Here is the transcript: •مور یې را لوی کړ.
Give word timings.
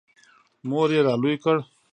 •مور 0.69 0.89
یې 0.95 1.01
را 1.05 1.13
لوی 1.21 1.35
کړ. 1.43 1.55